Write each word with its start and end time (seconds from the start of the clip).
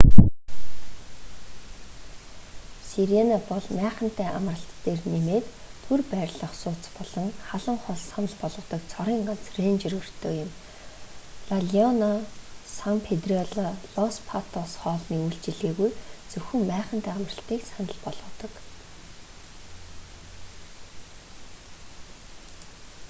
сирена 2.89 3.37
бол 3.49 3.65
майхантай 3.79 4.29
амралт 4.37 4.71
дээр 4.85 5.01
нэмээд 5.13 5.45
түр 5.83 6.01
байрлах 6.11 6.53
сууц 6.61 6.83
болон 6.97 7.27
халуун 7.49 7.79
хоол 7.83 8.01
санал 8.11 8.35
болгодог 8.43 8.81
цорын 8.91 9.21
ганц 9.27 9.45
рэнжер 9.63 9.93
өртөө 10.01 10.33
юм 10.45 10.51
ла 11.49 11.57
леона 11.71 12.11
сан 12.77 12.95
педрилло 13.07 13.67
лос 13.97 14.15
патос 14.29 14.71
хоолны 14.81 15.15
үйлчилгээгүй 15.25 15.89
зөвхөн 16.31 16.61
майхантай 16.71 17.13
амралтыг 17.17 17.61
санал 17.71 17.97
болгодог 18.05 18.51